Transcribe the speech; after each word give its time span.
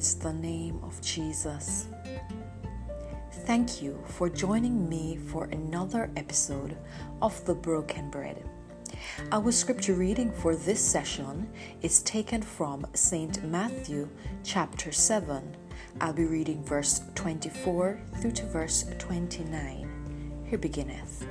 The 0.00 0.32
name 0.32 0.80
of 0.82 0.98
Jesus. 1.02 1.86
Thank 3.44 3.82
you 3.82 4.02
for 4.06 4.30
joining 4.30 4.88
me 4.88 5.18
for 5.18 5.44
another 5.44 6.10
episode 6.16 6.78
of 7.20 7.44
The 7.44 7.54
Broken 7.54 8.08
Bread. 8.08 8.42
Our 9.30 9.52
scripture 9.52 9.92
reading 9.92 10.32
for 10.32 10.56
this 10.56 10.80
session 10.80 11.50
is 11.82 12.02
taken 12.02 12.40
from 12.40 12.86
St. 12.94 13.44
Matthew 13.44 14.08
chapter 14.42 14.90
7. 14.90 15.54
I'll 16.00 16.14
be 16.14 16.24
reading 16.24 16.64
verse 16.64 17.02
24 17.14 18.00
through 18.22 18.32
to 18.32 18.46
verse 18.46 18.86
29. 18.98 20.46
Here 20.48 20.58
beginneth. 20.58 21.26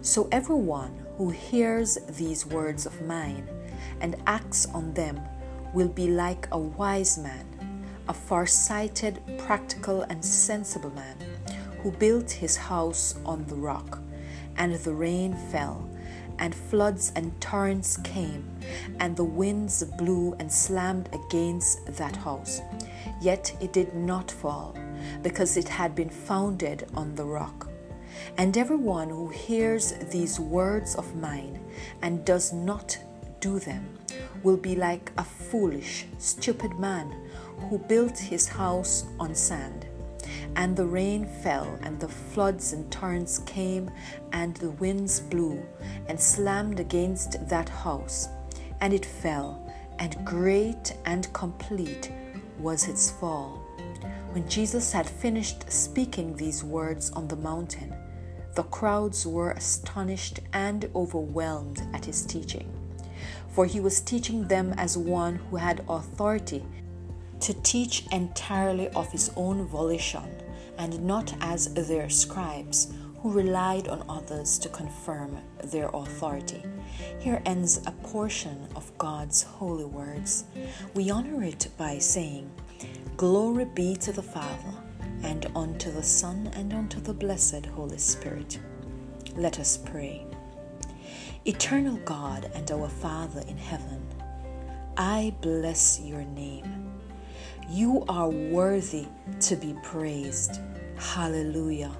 So 0.00 0.26
everyone 0.32 1.04
who 1.18 1.28
hears 1.28 1.98
these 2.16 2.46
words 2.46 2.86
of 2.86 3.02
mine 3.02 3.46
and 4.00 4.16
acts 4.26 4.64
on 4.72 4.94
them 4.94 5.20
will 5.74 5.88
be 5.88 6.08
like 6.08 6.48
a 6.50 6.58
wise 6.58 7.18
man, 7.18 7.46
a 8.08 8.14
far-sighted, 8.14 9.20
practical, 9.38 10.02
and 10.02 10.24
sensible 10.24 10.90
man 10.90 11.16
who 11.82 11.90
built 11.92 12.30
his 12.30 12.56
house 12.56 13.14
on 13.24 13.44
the 13.46 13.54
rock. 13.54 14.00
And 14.56 14.74
the 14.74 14.94
rain 14.94 15.34
fell, 15.50 15.88
and 16.38 16.54
floods 16.54 17.12
and 17.16 17.38
torrents 17.40 17.96
came, 17.98 18.48
and 19.00 19.16
the 19.16 19.24
winds 19.24 19.82
blew 19.98 20.34
and 20.38 20.50
slammed 20.50 21.08
against 21.12 21.86
that 21.96 22.16
house. 22.16 22.60
Yet 23.20 23.56
it 23.60 23.72
did 23.72 23.94
not 23.94 24.30
fall, 24.30 24.76
because 25.22 25.56
it 25.56 25.68
had 25.68 25.94
been 25.94 26.10
founded 26.10 26.86
on 26.94 27.14
the 27.14 27.24
rock. 27.24 27.68
And 28.38 28.56
everyone 28.56 29.10
who 29.10 29.28
hears 29.28 29.92
these 30.10 30.38
words 30.38 30.94
of 30.94 31.16
mine 31.16 31.60
and 32.02 32.24
does 32.24 32.52
not 32.52 32.96
do 33.40 33.58
them 33.58 33.98
will 34.42 34.56
be 34.56 34.76
like 34.76 35.12
a 35.18 35.24
foolish, 35.24 36.06
stupid 36.18 36.78
man 36.78 37.14
who 37.58 37.78
built 37.78 38.18
his 38.18 38.48
house 38.48 39.04
on 39.18 39.34
sand. 39.34 39.86
And 40.56 40.76
the 40.76 40.86
rain 40.86 41.26
fell, 41.26 41.78
and 41.82 41.98
the 41.98 42.08
floods 42.08 42.72
and 42.72 42.90
torrents 42.90 43.40
came, 43.40 43.90
and 44.32 44.56
the 44.56 44.70
winds 44.70 45.20
blew 45.20 45.62
and 46.06 46.18
slammed 46.18 46.80
against 46.80 47.48
that 47.48 47.68
house, 47.68 48.28
and 48.80 48.92
it 48.92 49.04
fell, 49.04 49.70
and 49.98 50.24
great 50.24 50.94
and 51.04 51.32
complete 51.32 52.12
was 52.58 52.88
its 52.88 53.10
fall. 53.10 53.60
When 54.32 54.48
Jesus 54.48 54.92
had 54.92 55.08
finished 55.08 55.70
speaking 55.70 56.36
these 56.36 56.64
words 56.64 57.10
on 57.10 57.28
the 57.28 57.36
mountain, 57.36 57.94
the 58.54 58.64
crowds 58.64 59.26
were 59.26 59.50
astonished 59.52 60.40
and 60.52 60.88
overwhelmed 60.94 61.82
at 61.92 62.04
his 62.04 62.24
teaching 62.24 62.72
for 63.54 63.66
he 63.66 63.80
was 63.80 64.00
teaching 64.00 64.48
them 64.48 64.74
as 64.76 64.98
one 64.98 65.36
who 65.36 65.56
had 65.56 65.84
authority 65.88 66.64
to 67.44 67.52
teach 67.62 68.06
entirely 68.10 68.88
of 68.88 69.12
his 69.12 69.30
own 69.36 69.66
volition, 69.66 70.24
and 70.78 71.04
not 71.04 71.34
as 71.42 71.74
their 71.74 72.08
scribes, 72.08 72.94
who 73.20 73.30
relied 73.30 73.86
on 73.86 74.02
others 74.08 74.58
to 74.58 74.68
confirm 74.70 75.36
their 75.64 75.90
authority. 75.92 76.62
Here 77.20 77.42
ends 77.44 77.82
a 77.86 77.90
portion 77.90 78.66
of 78.74 78.96
God's 78.96 79.42
holy 79.42 79.84
words. 79.84 80.44
We 80.94 81.10
honor 81.10 81.44
it 81.44 81.68
by 81.76 81.98
saying, 81.98 82.50
Glory 83.18 83.66
be 83.66 83.94
to 83.96 84.12
the 84.12 84.22
Father, 84.22 84.74
and 85.22 85.46
unto 85.54 85.92
the 85.92 86.02
Son, 86.02 86.50
and 86.54 86.72
unto 86.72 86.98
the 86.98 87.12
blessed 87.12 87.66
Holy 87.66 87.98
Spirit. 87.98 88.58
Let 89.36 89.60
us 89.60 89.76
pray. 89.76 90.24
Eternal 91.44 91.96
God 92.06 92.50
and 92.54 92.70
our 92.70 92.88
Father 92.88 93.42
in 93.46 93.58
heaven, 93.58 94.06
I 94.96 95.34
bless 95.42 96.00
your 96.00 96.24
name. 96.24 96.73
You 97.68 98.04
are 98.08 98.28
worthy 98.28 99.06
to 99.40 99.56
be 99.56 99.74
praised. 99.82 100.60
Hallelujah. 100.96 101.92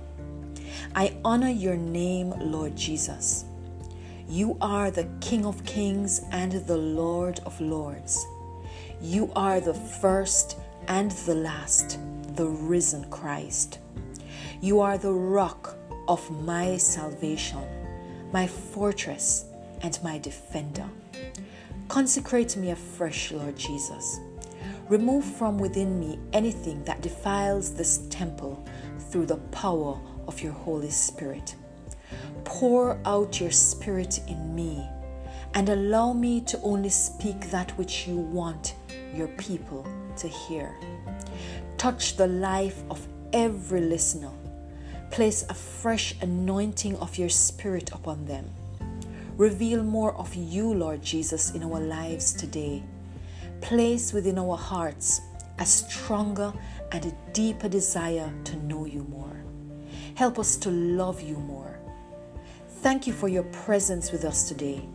I 0.95 1.17
honor 1.25 1.49
your 1.49 1.77
name, 1.77 2.31
Lord 2.39 2.77
Jesus. 2.77 3.45
You 4.29 4.57
are 4.61 4.91
the 4.91 5.09
King 5.21 5.45
of 5.45 5.65
kings 5.65 6.23
and 6.31 6.53
the 6.53 6.77
Lord 6.77 7.41
of 7.47 7.61
lords. 7.61 8.25
You 9.01 9.31
are 9.37 9.61
the 9.61 9.75
first 9.75 10.59
and 10.89 11.11
the 11.11 11.35
last, 11.35 11.99
the 12.37 12.47
risen 12.47 13.11
Christ. 13.11 13.79
You 14.61 14.81
are 14.81 14.99
the 14.99 15.13
rock 15.13 15.77
of 16.09 16.31
my 16.31 16.77
salvation 16.77 17.63
my 18.35 18.49
fortress, 18.49 19.45
and 19.83 19.97
my 20.03 20.19
defender. 20.19 20.89
Consecrate 21.87 22.57
me 22.57 22.73
afresh, 22.73 23.31
Lord 23.31 23.57
Jesus. 23.57 24.19
Remove 24.89 25.25
from 25.25 25.59
within 25.59 25.99
me 25.99 26.19
anything 26.33 26.85
that 26.85 27.01
defiles 27.01 27.75
this 27.75 28.07
temple 28.11 28.65
through 29.11 29.27
the 29.27 29.39
power 29.53 29.99
of 30.27 30.41
your 30.41 30.53
Holy 30.53 30.91
Spirit. 30.91 31.55
Pour 32.45 32.99
out 33.05 33.41
your 33.41 33.51
Spirit 33.51 34.21
in 34.29 34.55
me 34.55 34.87
and 35.55 35.69
allow 35.69 36.13
me 36.13 36.41
to 36.43 36.61
only 36.63 36.91
speak 36.91 37.51
that 37.51 37.71
which 37.79 38.07
you 38.07 38.17
want 38.17 38.75
your 39.15 39.29
people 39.29 39.87
to 40.17 40.29
hear. 40.29 40.75
Touch 41.79 42.17
the 42.17 42.27
life 42.27 42.83
of 42.91 43.07
every 43.33 43.81
listener 43.81 44.31
Place 45.15 45.45
a 45.49 45.55
fresh 45.55 46.17
anointing 46.23 46.97
of 46.97 47.17
your 47.19 47.29
Spirit 47.29 47.93
upon 47.93 48.25
them. 48.25 48.51
Reveal 49.37 49.85
more 49.85 50.13
of 50.17 50.35
you, 50.35 50.75
Lord 50.75 51.03
Jesus, 51.03 51.53
in 51.53 51.63
our 51.63 51.79
lives 51.79 52.33
today. 52.33 52.83
Place 53.61 54.13
within 54.13 54.39
our 54.39 54.57
hearts 54.57 55.21
a 55.59 55.67
stronger 55.67 56.53
and 56.93 57.07
a 57.07 57.17
deeper 57.33 57.69
desire 57.69 58.33
to 58.45 58.57
know 58.57 58.87
you 58.87 59.05
more. 59.05 59.45
Help 60.17 60.39
us 60.39 60.57
to 60.57 60.71
love 60.71 61.21
you 61.21 61.37
more. 61.37 61.79
Thank 62.83 63.07
you 63.07 63.13
for 63.13 63.29
your 63.29 63.45
presence 63.45 64.13
with 64.13 64.25
us 64.25 64.49
today. 64.49 64.87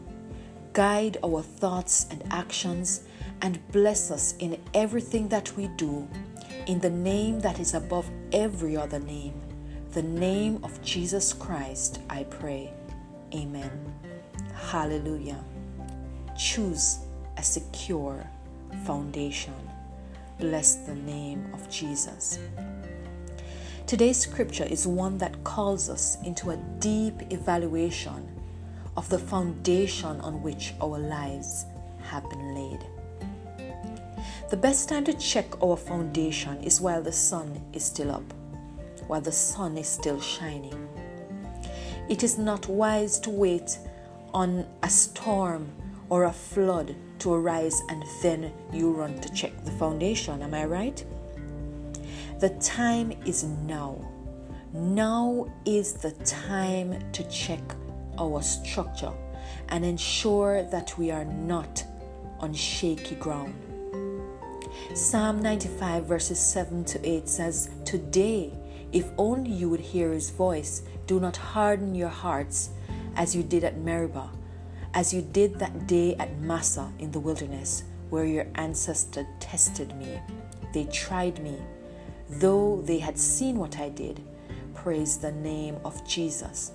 Guide 0.74 1.18
our 1.24 1.42
thoughts 1.42 2.08
and 2.12 2.24
actions 2.32 3.02
and 3.42 3.66
bless 3.72 4.12
us 4.12 4.36
in 4.40 4.60
everything 4.74 5.30
that 5.30 5.56
we 5.56 5.68
do 5.78 6.08
in 6.68 6.80
the 6.80 6.90
name 6.90 7.40
that 7.40 7.60
is 7.60 7.74
above 7.74 8.10
every 8.32 8.78
other 8.78 9.00
name 9.00 9.34
the 9.94 10.04
name 10.04 10.60
of 10.64 10.80
Jesus 10.84 11.34
Christ, 11.34 12.00
I 12.12 12.24
pray. 12.26 12.72
Amen. 13.34 13.72
Hallelujah. 14.54 15.44
Choose 16.38 17.00
a 17.38 17.44
secure 17.44 18.24
foundation. 18.86 19.54
Bless 20.40 20.76
the 20.76 20.96
name 20.96 21.50
of 21.54 21.70
Jesus. 21.70 22.40
Today's 23.88 24.20
scripture 24.20 24.66
is 24.66 24.86
one 24.86 25.18
that 25.18 25.44
calls 25.44 25.90
us 25.90 26.18
into 26.24 26.52
a 26.52 26.58
deep 26.80 27.32
evaluation 27.32 28.28
of 28.96 29.10
the 29.10 29.20
foundation 29.20 30.20
on 30.22 30.42
which 30.42 30.74
our 30.82 31.00
lives 31.00 31.66
have 32.04 32.30
been 32.30 32.56
laid. 32.56 32.86
The 34.50 34.58
best 34.58 34.90
time 34.90 35.04
to 35.06 35.14
check 35.14 35.62
our 35.64 35.78
foundation 35.78 36.64
is 36.64 36.82
while 36.82 37.02
the 37.02 37.12
sun 37.12 37.62
is 37.74 37.84
still 37.84 38.12
up 38.12 38.34
while 39.10 39.22
the 39.22 39.32
sun 39.32 39.76
is 39.76 39.88
still 39.88 40.22
shining. 40.22 40.88
It 42.10 42.22
is 42.22 42.38
not 42.38 42.68
wise 42.68 43.20
to 43.22 43.32
wait 43.32 43.80
on 44.36 44.68
a 44.84 44.90
storm 44.90 45.72
or 46.10 46.26
a 46.26 46.34
flood 46.34 46.96
to 47.20 47.34
arise 47.34 47.82
and 47.90 48.04
then 48.22 48.52
you 48.74 48.92
run 48.92 49.20
to 49.22 49.34
check 49.34 49.64
the 49.66 49.72
foundation. 49.72 50.42
Am 50.42 50.54
I 50.54 50.66
right? 50.66 51.04
The 52.40 52.50
time 52.62 53.12
is 53.26 53.44
now. 53.44 54.00
Now 54.74 55.52
is 55.66 55.94
the 55.94 56.12
time 56.26 57.12
to 57.12 57.24
check 57.30 57.62
our 58.18 58.42
structure 58.42 59.14
and 59.70 59.86
ensure 59.86 60.64
that 60.64 60.98
we 60.98 61.12
are 61.12 61.26
not 61.26 61.84
on 62.40 62.54
shaky 62.54 63.16
ground. 63.16 63.54
Psalm 64.94 65.42
95, 65.42 66.06
verses 66.06 66.40
7 66.40 66.86
to 66.86 67.08
8 67.08 67.28
says, 67.28 67.70
Today 67.86 68.54
if 68.92 69.12
only 69.18 69.52
you 69.52 69.70
would 69.70 69.80
hear 69.80 70.12
his 70.12 70.32
voice, 70.32 70.82
do 71.06 71.20
not 71.20 71.38
harden 71.38 71.94
your 71.94 72.10
hearts 72.10 72.72
as 73.16 73.36
you 73.36 73.44
did 73.44 73.64
at 73.64 73.78
Meribah, 73.78 74.32
as 74.94 75.14
you 75.14 75.22
did 75.22 75.60
that 75.60 75.88
day 75.88 76.16
at 76.16 76.40
Massah 76.40 76.92
in 77.00 77.12
the 77.12 77.20
wilderness, 77.20 77.84
where 78.10 78.26
your 78.26 78.48
ancestor 78.56 79.28
tested 79.40 79.96
me. 79.96 80.20
They 80.74 80.86
tried 80.86 81.42
me, 81.44 81.58
though 82.30 82.82
they 82.82 83.00
had 83.00 83.18
seen 83.18 83.58
what 83.58 83.80
I 83.80 83.90
did. 83.90 84.22
Praise 84.74 85.18
the 85.18 85.32
name 85.32 85.78
of 85.84 86.08
Jesus. 86.08 86.72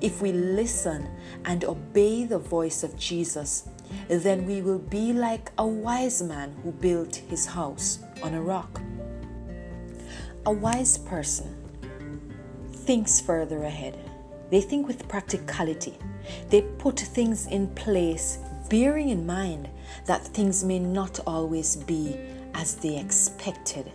If 0.00 0.22
we 0.22 0.32
listen 0.32 1.08
and 1.44 1.64
obey 1.64 2.24
the 2.24 2.38
voice 2.38 2.82
of 2.82 2.96
Jesus, 2.96 3.68
then 4.08 4.46
we 4.46 4.62
will 4.62 4.78
be 4.78 5.12
like 5.12 5.50
a 5.58 5.66
wise 5.66 6.22
man 6.22 6.56
who 6.62 6.72
built 6.72 7.16
his 7.16 7.46
house 7.46 7.98
on 8.22 8.34
a 8.34 8.42
rock. 8.42 8.80
A 10.46 10.52
wise 10.52 10.98
person 10.98 11.54
thinks 12.72 13.20
further 13.20 13.64
ahead. 13.64 13.98
They 14.50 14.60
think 14.60 14.86
with 14.86 15.08
practicality. 15.08 15.98
They 16.50 16.62
put 16.62 16.98
things 16.98 17.46
in 17.46 17.68
place, 17.68 18.38
bearing 18.68 19.08
in 19.08 19.26
mind 19.26 19.68
that 20.06 20.26
things 20.28 20.64
may 20.64 20.78
not 20.78 21.20
always 21.26 21.76
be 21.76 22.18
as 22.54 22.74
they 22.76 22.98
expected. 22.98 23.90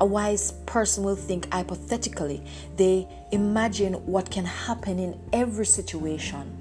A 0.00 0.06
wise 0.06 0.52
person 0.66 1.04
will 1.04 1.16
think 1.16 1.52
hypothetically, 1.52 2.42
they 2.76 3.08
imagine 3.32 3.94
what 4.06 4.30
can 4.30 4.44
happen 4.44 4.98
in 4.98 5.18
every 5.32 5.66
situation. 5.66 6.58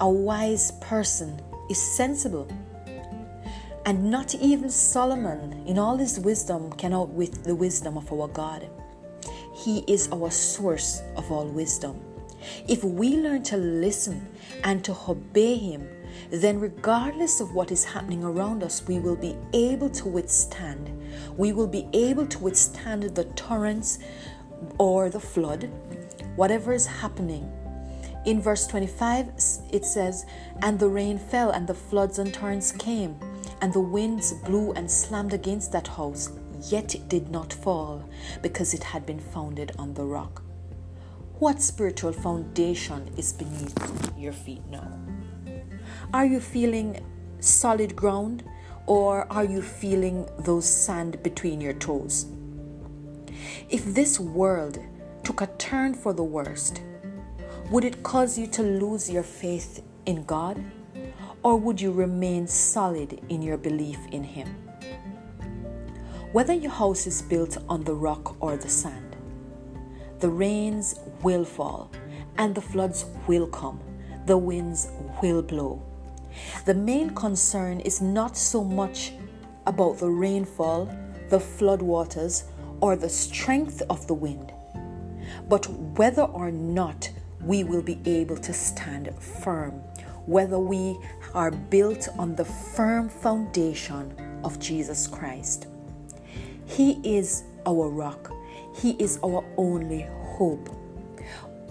A 0.00 0.08
wise 0.08 0.72
person 0.80 1.40
is 1.70 1.80
sensible. 1.80 2.48
And 3.86 4.10
not 4.10 4.34
even 4.34 4.70
Solomon, 4.70 5.62
in 5.66 5.78
all 5.78 5.96
his 5.96 6.18
wisdom, 6.18 6.72
can 6.72 6.94
outwit 6.94 7.44
the 7.44 7.54
wisdom 7.54 7.98
of 7.98 8.10
our 8.12 8.28
God. 8.28 8.68
He 9.54 9.84
is 9.86 10.08
our 10.10 10.30
source 10.30 11.02
of 11.16 11.30
all 11.30 11.46
wisdom. 11.46 12.00
If 12.68 12.84
we 12.84 13.16
learn 13.16 13.42
to 13.44 13.56
listen 13.56 14.28
and 14.62 14.84
to 14.84 14.96
obey 15.08 15.56
Him, 15.56 15.88
then 16.30 16.60
regardless 16.60 17.40
of 17.40 17.54
what 17.54 17.70
is 17.70 17.84
happening 17.84 18.24
around 18.24 18.62
us, 18.62 18.86
we 18.86 18.98
will 18.98 19.16
be 19.16 19.36
able 19.52 19.90
to 19.90 20.08
withstand. 20.08 20.90
We 21.36 21.52
will 21.52 21.66
be 21.66 21.88
able 21.92 22.26
to 22.26 22.38
withstand 22.38 23.02
the 23.02 23.24
torrents 23.24 23.98
or 24.78 25.10
the 25.10 25.20
flood, 25.20 25.70
whatever 26.36 26.72
is 26.72 26.86
happening. 26.86 27.50
In 28.24 28.40
verse 28.40 28.66
25, 28.66 29.28
it 29.72 29.84
says, 29.84 30.24
And 30.62 30.78
the 30.78 30.88
rain 30.88 31.18
fell, 31.18 31.50
and 31.50 31.66
the 31.66 31.74
floods 31.74 32.18
and 32.18 32.32
torrents 32.32 32.72
came, 32.72 33.18
and 33.60 33.72
the 33.72 33.80
winds 33.80 34.32
blew 34.32 34.72
and 34.72 34.90
slammed 34.90 35.34
against 35.34 35.72
that 35.72 35.88
house, 35.88 36.30
yet 36.62 36.94
it 36.94 37.08
did 37.08 37.30
not 37.30 37.52
fall, 37.52 38.08
because 38.40 38.72
it 38.72 38.82
had 38.82 39.04
been 39.04 39.20
founded 39.20 39.72
on 39.78 39.92
the 39.92 40.04
rock. 40.04 40.43
What 41.44 41.60
spiritual 41.60 42.14
foundation 42.14 43.10
is 43.18 43.34
beneath 43.34 43.76
your 44.16 44.32
feet 44.32 44.62
now? 44.70 44.90
Are 46.14 46.24
you 46.24 46.40
feeling 46.40 47.04
solid 47.38 47.94
ground 47.94 48.44
or 48.86 49.30
are 49.30 49.44
you 49.44 49.60
feeling 49.60 50.26
those 50.38 50.64
sand 50.64 51.22
between 51.22 51.60
your 51.60 51.74
toes? 51.74 52.24
If 53.68 53.84
this 53.84 54.18
world 54.18 54.78
took 55.22 55.42
a 55.42 55.48
turn 55.58 55.92
for 55.92 56.14
the 56.14 56.24
worst, 56.24 56.80
would 57.70 57.84
it 57.84 58.02
cause 58.02 58.38
you 58.38 58.46
to 58.46 58.62
lose 58.62 59.10
your 59.10 59.22
faith 59.22 59.82
in 60.06 60.24
God? 60.24 60.64
Or 61.42 61.58
would 61.58 61.78
you 61.78 61.92
remain 61.92 62.46
solid 62.46 63.20
in 63.28 63.42
your 63.42 63.58
belief 63.58 63.98
in 64.12 64.24
Him? 64.24 64.48
Whether 66.32 66.54
your 66.54 66.72
house 66.72 67.06
is 67.06 67.20
built 67.20 67.58
on 67.68 67.84
the 67.84 67.94
rock 67.94 68.34
or 68.40 68.56
the 68.56 68.70
sand, 68.70 69.03
the 70.24 70.30
rains 70.30 70.98
will 71.22 71.44
fall 71.44 71.90
and 72.38 72.54
the 72.54 72.60
floods 72.62 73.04
will 73.26 73.46
come, 73.46 73.78
the 74.24 74.38
winds 74.38 74.88
will 75.22 75.42
blow. 75.42 75.82
The 76.64 76.72
main 76.72 77.10
concern 77.10 77.80
is 77.80 78.00
not 78.00 78.34
so 78.34 78.64
much 78.64 79.12
about 79.66 79.98
the 79.98 80.08
rainfall, 80.08 80.86
the 81.28 81.36
floodwaters, 81.36 82.44
or 82.80 82.96
the 82.96 83.10
strength 83.10 83.82
of 83.90 84.06
the 84.06 84.14
wind, 84.14 84.50
but 85.46 85.68
whether 85.98 86.22
or 86.22 86.50
not 86.50 87.10
we 87.42 87.62
will 87.62 87.82
be 87.82 88.00
able 88.06 88.38
to 88.38 88.54
stand 88.54 89.14
firm, 89.20 89.72
whether 90.24 90.58
we 90.58 90.98
are 91.34 91.50
built 91.50 92.08
on 92.18 92.34
the 92.34 92.46
firm 92.46 93.10
foundation 93.10 94.10
of 94.42 94.58
Jesus 94.58 95.06
Christ. 95.06 95.66
He 96.64 96.92
is 97.04 97.44
our 97.66 97.90
rock, 97.90 98.32
He 98.74 98.90
is 98.92 99.18
our 99.24 99.44
only 99.56 100.06
hope. 100.36 100.68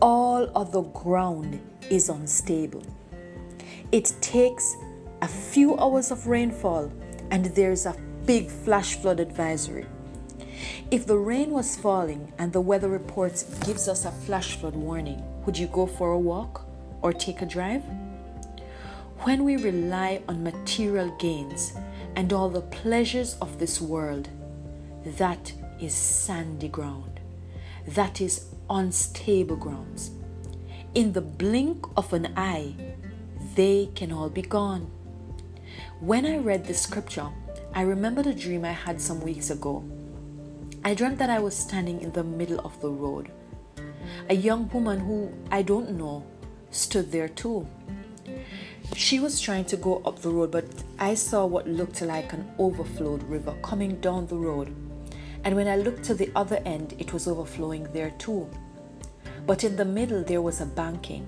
All 0.02 0.50
of 0.56 0.72
the 0.72 0.82
ground 0.82 1.62
is 1.90 2.10
unstable. 2.10 2.84
It 3.92 4.14
takes 4.22 4.76
a 5.22 5.28
few 5.28 5.78
hours 5.78 6.12
of 6.12 6.28
rainfall 6.28 6.92
and 7.30 7.46
there's 7.46 7.86
a 7.86 7.96
big 8.26 8.50
flash 8.50 8.96
flood 8.96 9.20
advisory. 9.20 9.86
If 10.92 11.06
the 11.06 11.18
rain 11.18 11.52
was 11.52 11.76
falling 11.76 12.32
and 12.38 12.54
the 12.54 12.62
weather 12.62 12.90
report 12.90 13.44
gives 13.66 13.88
us 13.88 14.06
a 14.06 14.12
flash 14.12 14.56
flood 14.56 14.76
warning, 14.76 15.22
would 15.46 15.58
you 15.58 15.68
go 15.68 15.86
for 15.86 16.12
a 16.12 16.20
walk 16.20 16.66
or 17.02 17.12
take 17.12 17.42
a 17.42 17.46
drive? 17.46 17.84
When 19.20 19.44
we 19.44 19.58
rely 19.58 20.22
on 20.28 20.44
material 20.44 21.10
gains 21.18 21.74
and 22.16 22.32
all 22.32 22.50
the 22.50 22.62
pleasures 22.62 23.38
of 23.42 23.60
this 23.60 23.82
world, 23.82 24.30
that 25.06 25.54
is 25.84 25.94
sandy 25.94 26.70
ground. 26.70 27.20
That 27.88 28.22
is 28.22 28.46
unstable 28.70 29.58
grounds. 29.58 30.12
In 30.94 31.12
the 31.12 31.22
blink 31.22 31.86
of 31.98 32.14
an 32.14 32.34
eye, 32.38 32.76
they 33.56 33.90
can 33.96 34.12
all 34.12 34.30
be 34.30 34.42
gone. 34.42 34.90
When 36.00 36.26
I 36.26 36.38
read 36.38 36.66
this 36.66 36.82
scripture, 36.82 37.28
I 37.74 37.82
remembered 37.82 38.28
a 38.28 38.34
dream 38.34 38.64
I 38.64 38.72
had 38.72 39.02
some 39.02 39.20
weeks 39.22 39.50
ago. 39.50 39.84
I 40.86 40.94
dreamt 40.94 41.18
that 41.18 41.30
I 41.30 41.40
was 41.40 41.56
standing 41.56 42.02
in 42.02 42.12
the 42.12 42.24
middle 42.24 42.60
of 42.60 42.80
the 42.80 42.90
road. 42.90 43.32
A 44.30 44.36
young 44.36 44.70
woman 44.70 45.00
who 45.00 45.32
I 45.52 45.62
don't 45.62 45.92
know 45.92 46.24
stood 46.72 47.12
there 47.12 47.30
too. 47.30 47.68
She 48.96 49.20
was 49.20 49.42
trying 49.42 49.66
to 49.66 49.78
go 49.78 50.02
up 50.06 50.20
the 50.20 50.30
road, 50.30 50.52
but 50.52 50.66
I 51.00 51.16
saw 51.16 51.46
what 51.46 51.68
looked 51.68 52.02
like 52.02 52.32
an 52.34 52.50
overflowed 52.60 53.24
river 53.24 53.56
coming 53.62 54.00
down 54.00 54.28
the 54.28 54.36
road. 54.36 54.74
And 55.44 55.56
when 55.56 55.68
I 55.68 55.76
looked 55.76 56.04
to 56.06 56.14
the 56.14 56.32
other 56.36 56.62
end, 56.66 56.96
it 57.00 57.12
was 57.12 57.28
overflowing 57.28 57.92
there 57.92 58.12
too. 58.12 58.50
But 59.46 59.64
in 59.64 59.76
the 59.76 59.86
middle, 59.86 60.24
there 60.24 60.42
was 60.42 60.62
a 60.62 60.66
banking, 60.66 61.26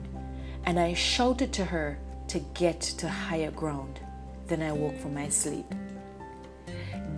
and 0.66 0.80
I 0.80 0.94
shouted 0.94 1.52
to 1.54 1.66
her 1.66 2.00
to 2.30 2.40
get 2.54 2.80
to 2.82 3.10
higher 3.10 3.52
ground. 3.52 4.00
Then 4.48 4.62
I 4.62 4.72
woke 4.72 4.98
from 5.00 5.16
my 5.16 5.28
sleep. 5.30 5.66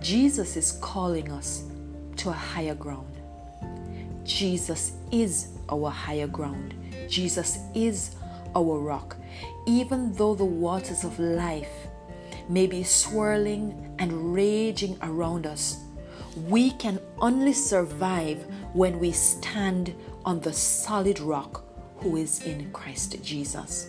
Jesus 0.00 0.56
is 0.56 0.72
calling 0.80 1.30
us 1.30 1.64
to 2.16 2.30
a 2.30 2.32
higher 2.32 2.74
ground. 2.74 3.14
Jesus 4.24 4.92
is 5.12 5.48
our 5.70 5.90
higher 5.90 6.26
ground. 6.26 6.74
Jesus 7.08 7.58
is 7.74 8.16
our 8.54 8.78
rock. 8.78 9.16
Even 9.66 10.12
though 10.14 10.34
the 10.34 10.44
waters 10.44 11.04
of 11.04 11.18
life 11.18 11.88
may 12.48 12.66
be 12.66 12.82
swirling 12.82 13.94
and 13.98 14.34
raging 14.34 14.98
around 15.02 15.46
us, 15.46 15.84
we 16.36 16.70
can 16.72 17.00
only 17.18 17.52
survive 17.52 18.44
when 18.72 18.98
we 18.98 19.12
stand 19.12 19.94
on 20.24 20.40
the 20.40 20.52
solid 20.52 21.20
rock 21.20 21.64
who 21.98 22.16
is 22.16 22.42
in 22.44 22.70
Christ 22.72 23.22
Jesus. 23.22 23.88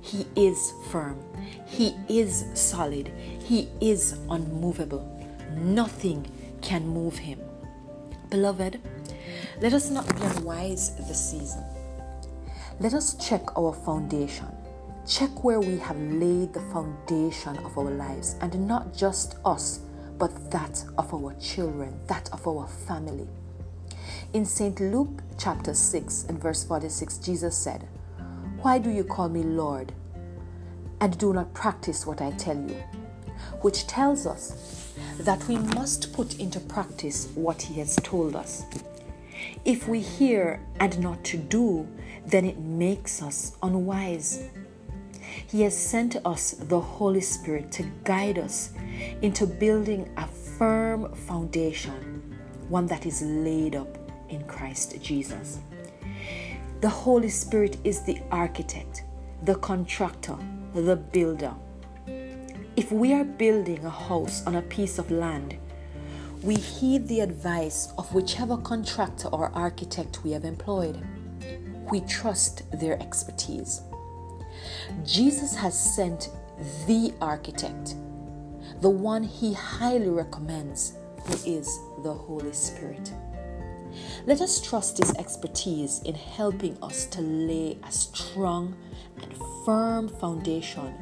He 0.00 0.26
is 0.36 0.72
firm. 0.90 1.18
He 1.66 1.94
is 2.08 2.44
solid. 2.54 3.08
He 3.42 3.68
is 3.80 4.18
unmovable. 4.30 5.10
Nothing 5.56 6.26
can 6.60 6.86
move 6.86 7.16
him. 7.16 7.40
Beloved, 8.30 8.80
let 9.60 9.72
us 9.72 9.90
not 9.90 10.08
be 10.14 10.22
unwise 10.22 10.94
this 11.08 11.30
season. 11.30 11.64
Let 12.80 12.94
us 12.94 13.14
check 13.14 13.56
our 13.56 13.72
foundation. 13.72 14.48
Check 15.06 15.44
where 15.44 15.60
we 15.60 15.78
have 15.78 15.98
laid 15.98 16.52
the 16.52 16.60
foundation 16.72 17.58
of 17.58 17.76
our 17.78 17.90
lives, 17.90 18.36
and 18.40 18.66
not 18.66 18.96
just 18.96 19.36
us, 19.44 19.80
but 20.18 20.50
that 20.50 20.84
of 20.98 21.12
our 21.12 21.34
children, 21.34 21.98
that 22.06 22.28
of 22.32 22.46
our 22.46 22.66
family. 22.66 23.28
In 24.32 24.44
St. 24.44 24.78
Luke 24.80 25.22
chapter 25.38 25.74
6 25.74 26.26
and 26.28 26.40
verse 26.40 26.64
46, 26.64 27.18
Jesus 27.18 27.56
said, 27.56 27.88
why 28.64 28.78
do 28.78 28.88
you 28.88 29.04
call 29.04 29.28
me 29.28 29.42
Lord 29.42 29.92
and 31.02 31.18
do 31.18 31.34
not 31.34 31.52
practice 31.52 32.06
what 32.06 32.22
I 32.22 32.30
tell 32.30 32.56
you? 32.56 32.82
Which 33.60 33.86
tells 33.86 34.26
us 34.26 34.94
that 35.18 35.46
we 35.48 35.58
must 35.58 36.14
put 36.14 36.40
into 36.40 36.60
practice 36.60 37.28
what 37.34 37.60
He 37.60 37.74
has 37.80 37.96
told 37.96 38.34
us. 38.34 38.64
If 39.66 39.86
we 39.86 40.00
hear 40.00 40.60
and 40.80 40.98
not 41.00 41.22
to 41.24 41.36
do, 41.36 41.86
then 42.24 42.46
it 42.46 42.58
makes 42.58 43.20
us 43.22 43.52
unwise. 43.62 44.48
He 45.46 45.60
has 45.60 45.76
sent 45.76 46.16
us 46.24 46.52
the 46.52 46.80
Holy 46.80 47.20
Spirit 47.20 47.70
to 47.72 47.82
guide 48.04 48.38
us 48.38 48.72
into 49.24 49.46
building 49.46 50.06
a 50.18 50.26
firm 50.26 51.10
foundation, 51.14 52.36
one 52.68 52.86
that 52.86 53.06
is 53.06 53.22
laid 53.22 53.74
up 53.74 53.96
in 54.28 54.44
Christ 54.44 55.00
Jesus. 55.00 55.60
The 56.82 56.90
Holy 56.90 57.30
Spirit 57.30 57.78
is 57.84 58.02
the 58.02 58.18
architect, 58.30 59.04
the 59.44 59.54
contractor, 59.54 60.36
the 60.74 60.96
builder. 60.96 61.54
If 62.76 62.92
we 62.92 63.14
are 63.14 63.24
building 63.24 63.82
a 63.86 63.88
house 63.88 64.46
on 64.46 64.56
a 64.56 64.62
piece 64.76 64.98
of 64.98 65.10
land, 65.10 65.56
we 66.42 66.56
heed 66.56 67.08
the 67.08 67.20
advice 67.20 67.94
of 67.96 68.14
whichever 68.14 68.58
contractor 68.58 69.28
or 69.28 69.50
architect 69.54 70.22
we 70.22 70.32
have 70.32 70.44
employed. 70.44 71.02
We 71.90 72.02
trust 72.02 72.70
their 72.78 73.00
expertise. 73.00 73.80
Jesus 75.02 75.56
has 75.56 75.96
sent 75.96 76.28
the 76.86 77.14
architect, 77.22 77.94
the 78.80 78.90
one 78.90 79.22
he 79.22 79.52
highly 79.52 80.08
recommends, 80.08 80.94
who 81.24 81.32
is 81.44 81.78
the 82.02 82.12
Holy 82.12 82.52
Spirit. 82.52 83.12
Let 84.26 84.40
us 84.40 84.60
trust 84.60 84.98
His 84.98 85.12
expertise 85.14 86.00
in 86.04 86.14
helping 86.14 86.76
us 86.82 87.06
to 87.06 87.20
lay 87.20 87.78
a 87.82 87.92
strong 87.92 88.76
and 89.22 89.34
firm 89.64 90.08
foundation, 90.08 90.92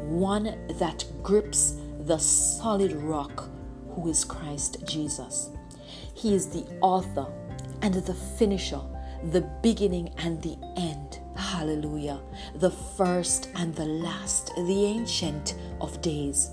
one 0.00 0.56
that 0.78 1.04
grips 1.22 1.76
the 2.00 2.18
solid 2.18 2.92
rock 2.92 3.48
who 3.90 4.08
is 4.08 4.24
Christ 4.24 4.84
Jesus. 4.86 5.50
He 6.14 6.34
is 6.34 6.48
the 6.48 6.66
author 6.80 7.26
and 7.82 7.94
the 7.94 8.14
finisher, 8.14 8.80
the 9.30 9.42
beginning 9.62 10.12
and 10.18 10.42
the 10.42 10.56
end. 10.76 11.20
Hallelujah. 11.36 12.20
The 12.56 12.70
first 12.70 13.50
and 13.54 13.74
the 13.74 13.86
last, 13.86 14.52
the 14.56 14.84
ancient 14.84 15.54
of 15.80 16.00
days. 16.00 16.50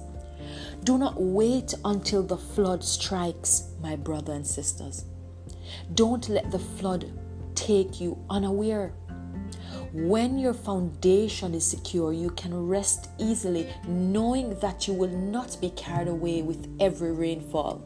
Do 0.83 0.97
not 0.97 1.21
wait 1.21 1.75
until 1.85 2.23
the 2.23 2.37
flood 2.37 2.83
strikes, 2.83 3.69
my 3.81 3.95
brother 3.95 4.33
and 4.33 4.45
sisters. 4.45 5.05
Don't 5.93 6.27
let 6.27 6.49
the 6.49 6.59
flood 6.59 7.11
take 7.53 8.01
you 8.01 8.17
unaware. 8.31 8.93
When 9.93 10.39
your 10.39 10.53
foundation 10.53 11.53
is 11.53 11.65
secure, 11.65 12.13
you 12.13 12.31
can 12.31 12.67
rest 12.67 13.09
easily 13.19 13.67
knowing 13.87 14.57
that 14.59 14.87
you 14.87 14.93
will 14.93 15.15
not 15.15 15.55
be 15.61 15.69
carried 15.71 16.07
away 16.07 16.41
with 16.41 16.67
every 16.79 17.11
rainfall. 17.11 17.83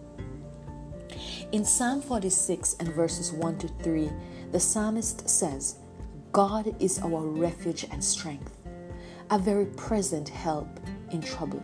In 1.51 1.65
Psalm 1.65 2.01
46 2.01 2.77
and 2.79 2.93
verses 2.93 3.31
1 3.33 3.57
to 3.59 3.67
3, 3.83 4.09
the 4.51 4.59
psalmist 4.59 5.27
says, 5.27 5.79
God 6.31 6.75
is 6.81 6.99
our 6.99 7.21
refuge 7.21 7.85
and 7.91 8.03
strength, 8.03 8.57
a 9.31 9.37
very 9.37 9.65
present 9.65 10.29
help 10.29 10.67
in 11.11 11.21
trouble. 11.21 11.63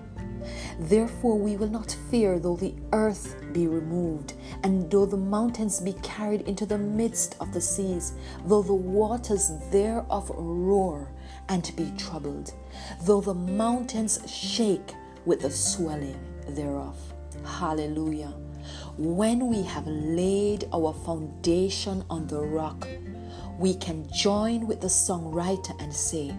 Therefore, 0.80 1.38
we 1.38 1.58
will 1.58 1.70
not 1.70 1.96
fear 2.10 2.40
though 2.40 2.56
the 2.56 2.74
earth 2.94 3.36
be 3.54 3.68
removed, 3.68 4.34
and 4.64 4.90
though 4.90 5.06
the 5.06 5.18
mountains 5.18 5.80
be 5.82 5.94
carried 6.02 6.42
into 6.42 6.66
the 6.66 6.78
midst 6.78 7.36
of 7.40 7.54
the 7.54 7.62
seas, 7.62 8.14
though 8.46 8.64
the 8.64 8.74
waters 8.74 9.52
thereof 9.72 10.32
roar 10.36 11.12
and 11.50 11.72
be 11.76 11.92
troubled, 11.98 12.54
though 13.04 13.22
the 13.22 13.34
mountains 13.34 14.20
shake 14.28 14.94
with 15.26 15.42
the 15.42 15.52
swelling 15.52 16.20
thereof. 16.48 16.98
Hallelujah. 17.46 18.34
When 18.98 19.48
we 19.48 19.64
have 19.64 19.88
laid 19.88 20.68
our 20.74 20.94
foundation 20.94 22.04
on 22.10 22.28
the 22.28 22.42
rock, 22.42 22.88
we 23.58 23.74
can 23.76 24.08
join 24.12 24.68
with 24.68 24.82
the 24.82 24.88
songwriter 24.88 25.80
and 25.82 25.94
say, 25.94 26.36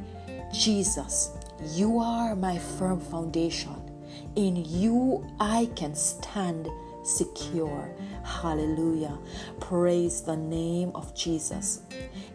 Jesus, 0.53 1.31
you 1.75 1.99
are 1.99 2.35
my 2.35 2.59
firm 2.59 3.01
foundation. 3.01 3.92
In 4.35 4.57
you 4.57 5.27
I 5.39 5.69
can 5.77 5.95
stand 5.95 6.71
secure. 7.03 7.95
Hallelujah. 8.25 9.19
Praise 9.61 10.23
the 10.23 10.37
name 10.37 10.91
of 10.95 11.15
Jesus. 11.15 11.83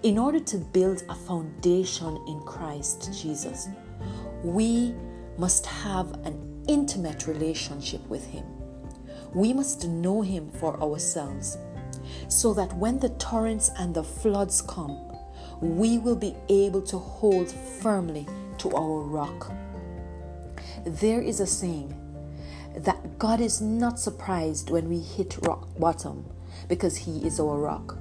In 0.03 0.19
order 0.19 0.39
to 0.39 0.57
build 0.59 1.03
a 1.09 1.15
foundation 1.15 2.15
in 2.27 2.39
Christ 2.41 3.09
Jesus, 3.19 3.69
we 4.43 4.93
must 5.39 5.65
have 5.65 6.11
an 6.23 6.63
intimate 6.67 7.25
relationship 7.25 8.07
with 8.07 8.25
Him. 8.27 8.45
We 9.33 9.51
must 9.51 9.87
know 9.87 10.21
Him 10.21 10.51
for 10.51 10.79
ourselves 10.79 11.57
so 12.27 12.53
that 12.53 12.73
when 12.73 12.99
the 12.99 13.09
torrents 13.09 13.71
and 13.77 13.95
the 13.95 14.03
floods 14.03 14.61
come, 14.61 14.99
we 15.61 15.97
will 15.97 16.15
be 16.15 16.35
able 16.49 16.83
to 16.83 16.99
hold 16.99 17.51
firmly 17.51 18.27
to 18.59 18.71
our 18.75 19.01
rock. 19.01 19.51
There 20.87 21.19
is 21.21 21.41
a 21.41 21.45
saying 21.45 21.93
that 22.77 23.19
God 23.19 23.41
is 23.41 23.59
not 23.59 23.99
surprised 23.99 24.69
when 24.69 24.87
we 24.87 24.99
hit 24.99 25.37
rock 25.41 25.67
bottom 25.77 26.23
because 26.69 26.95
He 26.95 27.25
is 27.27 27.41
our 27.41 27.59
rock. 27.59 27.97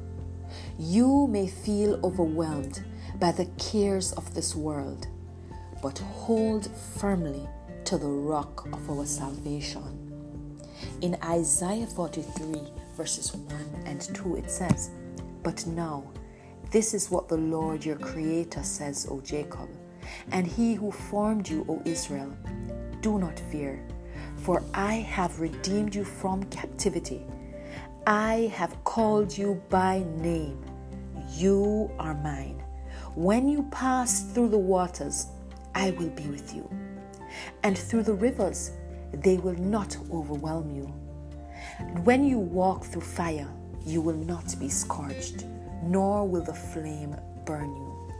You 0.79 1.27
may 1.27 1.49
feel 1.49 1.99
overwhelmed 2.05 2.85
by 3.19 3.33
the 3.33 3.47
cares 3.59 4.13
of 4.13 4.33
this 4.35 4.55
world, 4.55 5.09
but 5.83 5.99
hold 5.99 6.71
firmly 7.01 7.49
to 7.87 7.99
the 7.99 8.07
rock 8.07 8.69
of 8.73 8.89
our 8.89 9.05
salvation. 9.05 10.63
In 11.01 11.17
Isaiah 11.25 11.89
43, 11.89 12.61
verses 12.97 13.35
1 13.35 13.83
and 13.85 14.01
2, 14.15 14.37
it 14.37 14.49
says, 14.49 14.91
But 15.43 15.67
now, 15.67 16.05
this 16.71 16.95
is 16.95 17.11
what 17.11 17.29
the 17.29 17.37
Lord 17.37 17.85
your 17.85 17.99
Creator 17.99 18.63
says, 18.63 19.09
O 19.11 19.21
Jacob, 19.23 19.69
and 20.31 20.47
he 20.47 20.75
who 20.75 20.93
formed 20.93 21.49
you, 21.49 21.67
O 21.69 21.83
Israel. 21.85 22.33
Do 23.07 23.21
not 23.21 23.39
fear, 23.39 23.79
for 24.39 24.65
I 24.75 24.95
have 24.95 25.39
redeemed 25.39 25.95
you 25.95 26.03
from 26.03 26.43
captivity. 26.51 27.25
I 28.05 28.51
have 28.53 28.83
called 28.83 29.39
you 29.39 29.63
by 29.69 30.05
name. 30.17 30.61
You 31.31 31.89
are 32.01 32.15
mine. 32.15 32.65
When 33.15 33.49
you 33.49 33.63
pass 33.71 34.25
through 34.33 34.49
the 34.49 34.59
waters, 34.59 35.29
I 35.73 35.93
will 35.93 36.11
be 36.11 36.25
with 36.25 36.53
you. 36.53 36.69
And 37.63 37.79
through 37.79 38.03
the 38.03 38.15
rivers, 38.15 38.73
they 39.13 39.37
will 39.37 39.55
not 39.55 39.97
overwhelm 40.13 40.75
you. 40.75 40.87
When 42.03 42.25
you 42.25 42.41
walk 42.41 42.87
through 42.87 43.03
fire, 43.03 43.49
you 43.85 44.01
will 44.01 44.19
not 44.19 44.59
be 44.59 44.69
scorched, 44.69 45.45
nor 45.81 46.27
will 46.27 46.43
the 46.43 46.55
flame 46.55 47.15
burn 47.45 47.71
you. 47.73 48.13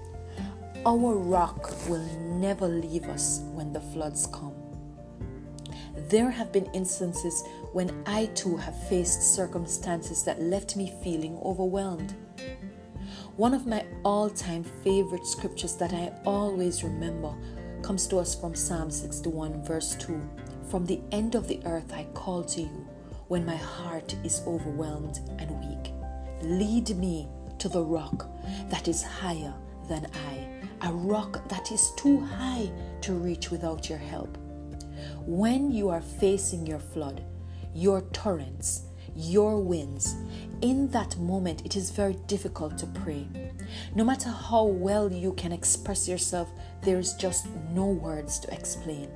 Our 0.87 1.17
rock 1.17 1.73
will 1.89 2.07
never 2.39 2.69
leave 2.69 3.09
us 3.09 3.41
when 3.53 3.73
the 3.73 3.81
floods 3.81 4.29
come. 4.29 4.55
There 6.09 6.31
have 6.31 6.53
been 6.53 6.67
instances 6.67 7.43
when 7.73 7.91
I 8.07 8.27
too 8.27 8.57
have 8.57 8.89
faced 8.89 9.35
circumstances 9.35 10.23
that 10.23 10.41
left 10.41 10.77
me 10.77 10.95
feeling 11.03 11.37
overwhelmed. 11.43 12.15
One 13.37 13.53
of 13.53 13.67
my 13.67 13.85
all 14.05 14.31
time 14.31 14.63
favorite 14.63 15.27
scriptures 15.27 15.75
that 15.77 15.93
I 15.93 16.13
always 16.25 16.85
remember 16.85 17.35
comes 17.83 18.07
to 18.07 18.19
us 18.19 18.37
from 18.37 18.55
Psalm 18.55 18.89
61, 18.89 19.65
verse 19.65 19.97
2. 19.97 20.21
From 20.71 20.87
the 20.87 21.01
end 21.11 21.35
of 21.35 21.49
the 21.49 21.61
earth 21.65 21.93
I 21.93 22.05
call 22.15 22.45
to 22.45 22.61
you 22.61 22.87
when 23.27 23.45
my 23.45 23.57
heart 23.57 24.15
is 24.23 24.43
overwhelmed 24.47 25.19
and 25.41 25.51
weak. 25.59 25.93
Lead 26.43 26.97
me 26.97 27.27
to 27.59 27.69
the 27.69 27.83
rock 27.83 28.29
that 28.69 28.87
is 28.87 29.03
higher 29.03 29.55
than 29.89 30.07
I, 30.29 30.87
a 30.87 30.93
rock 30.93 31.49
that 31.49 31.73
is 31.73 31.91
too 31.97 32.21
high 32.21 32.71
to 33.01 33.13
reach 33.13 33.51
without 33.51 33.89
your 33.89 33.99
help. 33.99 34.39
When 35.25 35.71
you 35.71 35.89
are 35.89 36.01
facing 36.01 36.67
your 36.67 36.79
flood, 36.79 37.25
your 37.75 38.03
torrents, 38.13 38.83
your 39.15 39.61
winds, 39.61 40.15
in 40.61 40.89
that 40.91 41.17
moment 41.19 41.65
it 41.65 41.77
is 41.77 41.91
very 41.91 42.15
difficult 42.27 42.77
to 42.79 42.87
pray. 42.87 43.27
No 43.95 44.05
matter 44.05 44.29
how 44.29 44.65
well 44.65 45.13
you 45.13 45.33
can 45.35 45.53
express 45.53 46.09
yourself, 46.09 46.49
there 46.83 46.99
is 46.99 47.15
just 47.15 47.47
no 47.73 47.87
words 47.87 48.39
to 48.41 48.53
explain. 48.53 49.09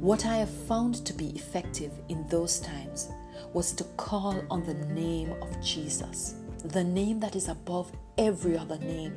What 0.00 0.26
I 0.26 0.36
have 0.36 0.50
found 0.50 1.04
to 1.06 1.12
be 1.12 1.30
effective 1.30 1.92
in 2.08 2.26
those 2.28 2.60
times 2.60 3.08
was 3.52 3.72
to 3.72 3.84
call 3.96 4.42
on 4.50 4.64
the 4.64 4.74
name 4.74 5.32
of 5.40 5.62
Jesus, 5.62 6.34
the 6.64 6.84
name 6.84 7.20
that 7.20 7.36
is 7.36 7.48
above 7.48 7.92
every 8.18 8.58
other 8.58 8.78
name, 8.78 9.16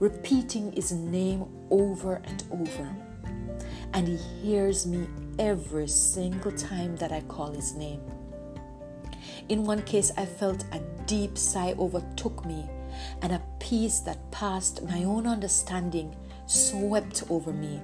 repeating 0.00 0.72
his 0.72 0.92
name 0.92 1.44
over 1.70 2.20
and 2.24 2.44
over. 2.50 3.11
And 3.94 4.08
he 4.08 4.16
hears 4.16 4.86
me 4.86 5.06
every 5.38 5.88
single 5.88 6.52
time 6.52 6.96
that 6.96 7.12
I 7.12 7.20
call 7.22 7.52
his 7.52 7.74
name. 7.74 8.00
In 9.48 9.64
one 9.64 9.82
case, 9.82 10.10
I 10.16 10.24
felt 10.26 10.64
a 10.72 10.80
deep 11.06 11.36
sigh 11.36 11.74
overtook 11.78 12.44
me, 12.44 12.68
and 13.20 13.32
a 13.32 13.42
peace 13.58 14.00
that 14.00 14.30
passed 14.30 14.82
my 14.84 15.04
own 15.04 15.26
understanding 15.26 16.14
swept 16.46 17.24
over 17.30 17.52
me. 17.52 17.80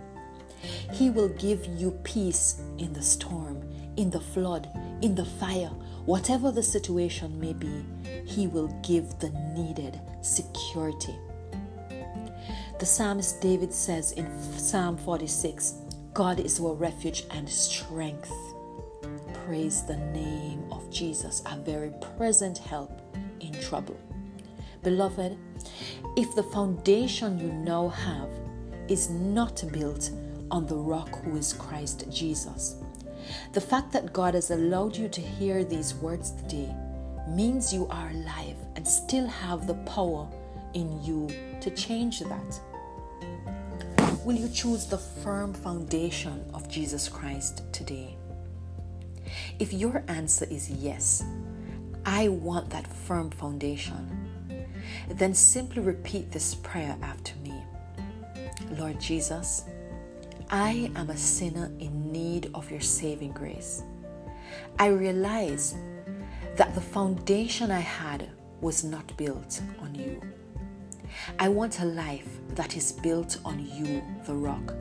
He 0.92 1.10
will 1.10 1.28
give 1.28 1.66
you 1.66 1.92
peace 2.04 2.60
in 2.78 2.92
the 2.92 3.02
storm, 3.02 3.62
in 3.96 4.10
the 4.10 4.20
flood, 4.20 4.68
in 5.02 5.14
the 5.14 5.24
fire, 5.24 5.70
whatever 6.04 6.50
the 6.50 6.62
situation 6.62 7.38
may 7.38 7.52
be, 7.52 7.84
He 8.24 8.46
will 8.46 8.68
give 8.82 9.18
the 9.18 9.30
needed 9.54 10.00
security. 10.22 11.14
The 12.78 12.86
psalmist 12.86 13.40
David 13.40 13.72
says 13.72 14.12
in 14.12 14.26
Psalm 14.56 14.96
46 14.96 15.74
God 16.18 16.40
is 16.40 16.58
our 16.58 16.74
refuge 16.74 17.22
and 17.30 17.48
strength. 17.48 18.32
Praise 19.46 19.84
the 19.84 19.98
name 19.98 20.64
of 20.72 20.90
Jesus, 20.90 21.44
a 21.46 21.56
very 21.56 21.92
present 22.16 22.58
help 22.58 22.90
in 23.38 23.52
trouble. 23.60 23.96
Beloved, 24.82 25.38
if 26.16 26.34
the 26.34 26.42
foundation 26.42 27.38
you 27.38 27.52
now 27.52 27.90
have 27.90 28.30
is 28.88 29.08
not 29.10 29.62
built 29.72 30.10
on 30.50 30.66
the 30.66 30.74
rock 30.74 31.22
who 31.22 31.36
is 31.36 31.52
Christ 31.52 32.10
Jesus. 32.10 32.82
The 33.52 33.60
fact 33.60 33.92
that 33.92 34.12
God 34.12 34.34
has 34.34 34.50
allowed 34.50 34.96
you 34.96 35.08
to 35.08 35.20
hear 35.20 35.62
these 35.62 35.94
words 35.94 36.32
today 36.32 36.74
means 37.28 37.72
you 37.72 37.86
are 37.90 38.10
alive 38.10 38.56
and 38.74 38.84
still 38.84 39.28
have 39.28 39.68
the 39.68 39.74
power 39.94 40.26
in 40.74 41.00
you 41.04 41.28
to 41.60 41.70
change 41.70 42.18
that. 42.18 42.60
Will 44.28 44.36
you 44.36 44.50
choose 44.50 44.84
the 44.84 44.98
firm 44.98 45.54
foundation 45.54 46.44
of 46.52 46.68
Jesus 46.68 47.08
Christ 47.08 47.62
today? 47.72 48.14
If 49.58 49.72
your 49.72 50.04
answer 50.06 50.46
is 50.50 50.68
yes, 50.68 51.24
I 52.04 52.28
want 52.28 52.68
that 52.68 52.86
firm 52.86 53.30
foundation, 53.30 54.28
then 55.08 55.32
simply 55.32 55.80
repeat 55.80 56.30
this 56.30 56.56
prayer 56.56 56.94
after 57.00 57.34
me 57.36 57.54
Lord 58.72 59.00
Jesus, 59.00 59.64
I 60.50 60.92
am 60.94 61.08
a 61.08 61.16
sinner 61.16 61.72
in 61.78 62.12
need 62.12 62.50
of 62.52 62.70
your 62.70 62.82
saving 62.82 63.32
grace. 63.32 63.82
I 64.78 64.88
realize 64.88 65.74
that 66.56 66.74
the 66.74 66.82
foundation 66.82 67.70
I 67.70 67.80
had 67.80 68.28
was 68.60 68.84
not 68.84 69.16
built 69.16 69.62
on 69.80 69.94
you. 69.94 70.20
I 71.38 71.48
want 71.48 71.80
a 71.80 71.84
life 71.84 72.28
that 72.54 72.76
is 72.76 72.92
built 72.92 73.38
on 73.44 73.64
you, 73.64 74.02
the 74.26 74.34
rock. 74.34 74.74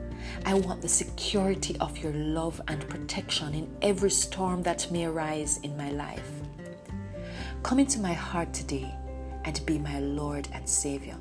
I 0.44 0.54
want 0.54 0.82
the 0.82 0.88
security 0.88 1.76
of 1.80 1.98
your 1.98 2.12
love 2.12 2.60
and 2.68 2.88
protection 2.88 3.54
in 3.54 3.76
every 3.82 4.10
storm 4.10 4.62
that 4.64 4.90
may 4.90 5.06
arise 5.06 5.58
in 5.58 5.76
my 5.76 5.90
life. 5.90 6.30
Come 7.62 7.78
into 7.78 8.00
my 8.00 8.12
heart 8.12 8.52
today 8.52 8.94
and 9.44 9.64
be 9.66 9.78
my 9.78 10.00
Lord 10.00 10.48
and 10.52 10.68
Savior. 10.68 11.16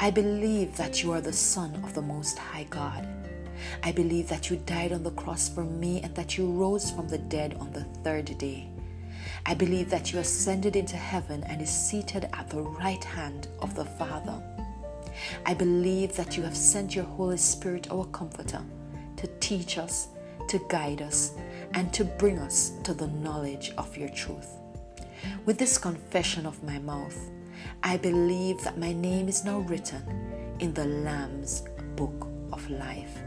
I 0.00 0.10
believe 0.10 0.76
that 0.76 1.02
you 1.02 1.12
are 1.12 1.20
the 1.20 1.32
Son 1.32 1.74
of 1.84 1.94
the 1.94 2.02
Most 2.02 2.38
High 2.38 2.64
God. 2.64 3.06
I 3.82 3.92
believe 3.92 4.28
that 4.28 4.50
you 4.50 4.56
died 4.56 4.92
on 4.92 5.02
the 5.02 5.10
cross 5.12 5.48
for 5.48 5.64
me 5.64 6.00
and 6.02 6.14
that 6.14 6.36
you 6.36 6.50
rose 6.50 6.90
from 6.90 7.08
the 7.08 7.18
dead 7.18 7.56
on 7.60 7.72
the 7.72 7.84
third 8.02 8.36
day. 8.38 8.70
I 9.46 9.52
believe 9.52 9.90
that 9.90 10.10
you 10.10 10.20
ascended 10.20 10.74
into 10.74 10.96
heaven 10.96 11.44
and 11.44 11.60
is 11.60 11.68
seated 11.68 12.30
at 12.32 12.48
the 12.48 12.62
right 12.62 13.04
hand 13.04 13.48
of 13.60 13.74
the 13.74 13.84
Father. 13.84 14.42
I 15.44 15.52
believe 15.52 16.16
that 16.16 16.34
you 16.36 16.42
have 16.44 16.56
sent 16.56 16.94
your 16.94 17.04
Holy 17.04 17.36
Spirit, 17.36 17.90
our 17.90 18.06
Comforter, 18.06 18.62
to 19.18 19.26
teach 19.40 19.76
us, 19.76 20.08
to 20.48 20.58
guide 20.70 21.02
us, 21.02 21.32
and 21.74 21.92
to 21.92 22.04
bring 22.04 22.38
us 22.38 22.72
to 22.84 22.94
the 22.94 23.08
knowledge 23.08 23.72
of 23.76 23.94
your 23.98 24.08
truth. 24.08 24.48
With 25.44 25.58
this 25.58 25.76
confession 25.76 26.46
of 26.46 26.62
my 26.62 26.78
mouth, 26.78 27.18
I 27.82 27.98
believe 27.98 28.62
that 28.64 28.78
my 28.78 28.94
name 28.94 29.28
is 29.28 29.44
now 29.44 29.58
written 29.60 30.56
in 30.60 30.72
the 30.72 30.86
Lamb's 30.86 31.64
book 31.96 32.28
of 32.50 32.68
life. 32.70 33.18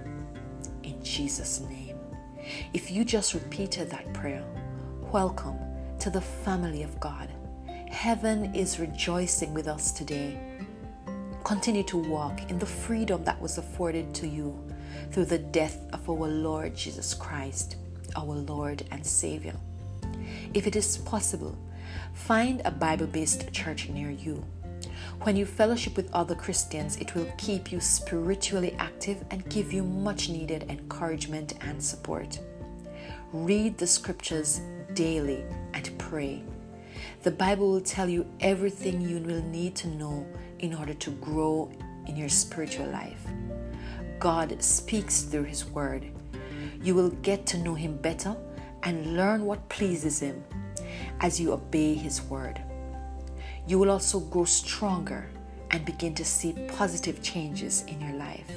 In 0.81 1.01
Jesus' 1.03 1.62
name. 1.62 1.97
If 2.74 2.89
you 2.89 3.05
just 3.05 3.36
repeated 3.36 3.91
that 3.91 4.12
prayer, 4.13 4.43
welcome 5.12 5.59
to 5.99 6.09
the 6.09 6.21
family 6.21 6.83
of 6.83 6.99
God. 6.99 7.29
Heaven 7.89 8.53
is 8.53 8.79
rejoicing 8.79 9.53
with 9.53 9.67
us 9.67 9.91
today. 9.91 10.39
Continue 11.43 11.83
to 11.83 11.97
walk 11.97 12.49
in 12.51 12.59
the 12.59 12.65
freedom 12.65 13.23
that 13.23 13.41
was 13.41 13.57
afforded 13.57 14.13
to 14.15 14.27
you 14.27 14.57
through 15.11 15.25
the 15.25 15.39
death 15.39 15.79
of 15.93 16.09
our 16.09 16.27
Lord 16.27 16.75
Jesus 16.75 17.13
Christ, 17.13 17.77
our 18.15 18.25
Lord 18.25 18.83
and 18.91 19.05
Savior. 19.05 19.55
If 20.53 20.67
it 20.67 20.75
is 20.75 20.97
possible, 20.97 21.57
find 22.13 22.61
a 22.65 22.71
Bible 22.71 23.07
based 23.07 23.51
church 23.51 23.89
near 23.89 24.11
you. 24.11 24.43
When 25.23 25.35
you 25.35 25.45
fellowship 25.45 25.97
with 25.97 26.13
other 26.13 26.35
Christians, 26.35 26.97
it 26.97 27.15
will 27.15 27.31
keep 27.37 27.71
you 27.71 27.79
spiritually 27.79 28.75
active 28.77 29.23
and 29.31 29.49
give 29.49 29.73
you 29.73 29.83
much 29.83 30.29
needed 30.29 30.65
encouragement 30.69 31.55
and 31.61 31.81
support. 31.81 32.39
Read 33.33 33.77
the 33.77 33.87
scriptures 33.87 34.61
daily 34.97 35.45
and 35.75 35.95
pray. 35.99 36.41
The 37.21 37.29
Bible 37.29 37.69
will 37.69 37.81
tell 37.81 38.09
you 38.09 38.25
everything 38.39 38.99
you 38.99 39.19
will 39.19 39.43
need 39.43 39.75
to 39.75 39.87
know 39.89 40.25
in 40.57 40.73
order 40.73 40.95
to 40.95 41.11
grow 41.11 41.71
in 42.07 42.15
your 42.15 42.29
spiritual 42.29 42.87
life. 42.87 43.23
God 44.17 44.59
speaks 44.63 45.21
through 45.21 45.43
His 45.43 45.65
Word. 45.65 46.07
You 46.81 46.95
will 46.95 47.11
get 47.21 47.45
to 47.47 47.59
know 47.59 47.75
Him 47.75 47.97
better 47.97 48.35
and 48.81 49.15
learn 49.15 49.45
what 49.45 49.69
pleases 49.69 50.19
Him 50.19 50.43
as 51.21 51.39
you 51.39 51.53
obey 51.53 51.93
His 51.93 52.23
Word. 52.23 52.59
You 53.67 53.77
will 53.77 53.91
also 53.91 54.19
grow 54.19 54.45
stronger 54.45 55.29
and 55.69 55.85
begin 55.85 56.15
to 56.15 56.25
see 56.25 56.53
positive 56.69 57.21
changes 57.21 57.83
in 57.87 58.01
your 58.01 58.17
life. 58.17 58.51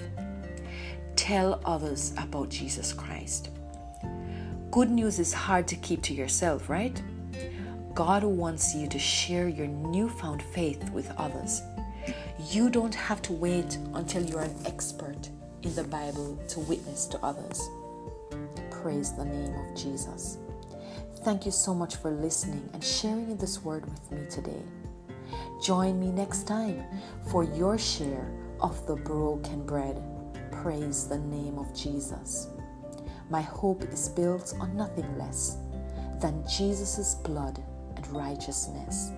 Tell 1.16 1.60
others 1.66 2.14
about 2.16 2.48
Jesus 2.48 2.94
Christ. 2.94 3.50
Good 4.70 4.88
news 4.88 5.18
is 5.18 5.32
hard 5.32 5.66
to 5.66 5.74
keep 5.74 6.00
to 6.02 6.14
yourself, 6.14 6.68
right? 6.70 7.02
God 7.92 8.22
wants 8.22 8.72
you 8.72 8.86
to 8.86 9.00
share 9.00 9.48
your 9.48 9.66
newfound 9.66 10.44
faith 10.44 10.88
with 10.90 11.12
others. 11.16 11.60
You 12.50 12.70
don't 12.70 12.94
have 12.94 13.20
to 13.22 13.32
wait 13.32 13.78
until 13.94 14.22
you're 14.22 14.42
an 14.42 14.54
expert 14.66 15.28
in 15.64 15.74
the 15.74 15.82
Bible 15.82 16.38
to 16.50 16.60
witness 16.60 17.06
to 17.06 17.18
others. 17.20 17.68
Praise 18.70 19.12
the 19.12 19.24
name 19.24 19.52
of 19.54 19.76
Jesus. 19.76 20.38
Thank 21.24 21.44
you 21.44 21.50
so 21.50 21.74
much 21.74 21.96
for 21.96 22.12
listening 22.12 22.70
and 22.72 22.84
sharing 22.84 23.36
this 23.38 23.64
word 23.64 23.84
with 23.86 24.12
me 24.12 24.30
today. 24.30 24.62
Join 25.60 25.98
me 25.98 26.12
next 26.12 26.46
time 26.46 26.84
for 27.28 27.42
your 27.42 27.76
share 27.76 28.30
of 28.60 28.86
the 28.86 28.94
broken 28.94 29.66
bread. 29.66 30.00
Praise 30.52 31.08
the 31.08 31.18
name 31.18 31.58
of 31.58 31.74
Jesus. 31.74 32.46
My 33.30 33.42
hope 33.42 33.84
is 33.84 34.08
built 34.08 34.54
on 34.60 34.76
nothing 34.76 35.16
less 35.16 35.56
than 36.20 36.44
Jesus' 36.48 37.14
blood 37.14 37.62
and 37.94 38.06
righteousness. 38.08 39.12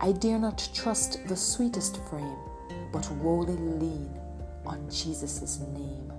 I 0.00 0.12
dare 0.12 0.38
not 0.38 0.68
trust 0.72 1.18
the 1.26 1.36
sweetest 1.36 1.98
frame, 2.08 2.38
but 2.92 3.04
wholly 3.06 3.56
lean 3.56 4.08
on 4.64 4.88
Jesus' 4.88 5.58
name. 5.74 6.12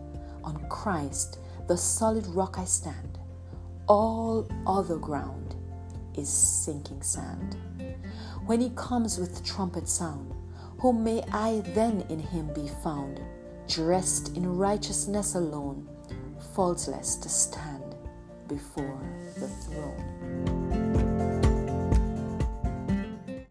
On 0.44 0.64
Christ, 0.68 1.40
the 1.68 1.78
solid 1.78 2.28
rock 2.28 2.60
I 2.60 2.66
stand. 2.66 3.18
All 3.88 4.48
other 4.68 4.98
ground 4.98 5.56
is 6.16 6.30
sinking 6.30 7.02
sand. 7.02 7.56
When 8.46 8.60
he 8.60 8.72
comes 8.72 9.18
with 9.18 9.46
trumpet 9.46 9.88
sound, 9.88 10.34
whom 10.80 11.04
may 11.04 11.24
I 11.32 11.62
then 11.74 12.04
in 12.10 12.20
him 12.20 12.52
be 12.54 12.70
found, 12.84 13.22
dressed 13.70 14.36
in 14.36 14.58
righteousness 14.58 15.36
alone? 15.36 15.88
Faultless 16.42 17.16
to 17.16 17.30
stand 17.30 17.96
before 18.48 19.02
the 19.36 19.48
throne. 19.48 20.61